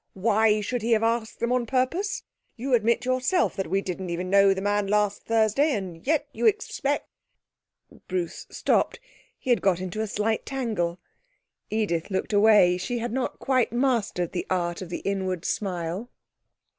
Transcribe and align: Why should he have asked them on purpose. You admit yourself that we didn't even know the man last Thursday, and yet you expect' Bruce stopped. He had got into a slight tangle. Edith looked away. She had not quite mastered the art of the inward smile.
Why 0.15 0.61
should 0.61 0.81
he 0.81 0.93
have 0.93 1.03
asked 1.03 1.39
them 1.39 1.51
on 1.51 1.67
purpose. 1.67 2.23
You 2.55 2.73
admit 2.73 3.05
yourself 3.05 3.55
that 3.55 3.69
we 3.69 3.81
didn't 3.81 4.09
even 4.09 4.31
know 4.31 4.51
the 4.51 4.59
man 4.59 4.87
last 4.87 5.25
Thursday, 5.27 5.73
and 5.75 6.07
yet 6.07 6.27
you 6.33 6.47
expect' 6.47 7.07
Bruce 8.07 8.47
stopped. 8.49 8.99
He 9.37 9.51
had 9.51 9.61
got 9.61 9.79
into 9.79 10.01
a 10.01 10.07
slight 10.07 10.43
tangle. 10.43 10.99
Edith 11.69 12.09
looked 12.09 12.33
away. 12.33 12.77
She 12.77 12.97
had 12.97 13.11
not 13.11 13.37
quite 13.37 13.71
mastered 13.71 14.31
the 14.31 14.47
art 14.49 14.81
of 14.81 14.89
the 14.89 15.01
inward 15.01 15.45
smile. 15.45 16.09